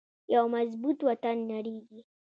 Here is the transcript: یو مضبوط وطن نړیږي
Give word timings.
یو 0.35 0.45
مضبوط 0.55 0.97
وطن 1.07 1.37
نړیږي 1.53 2.01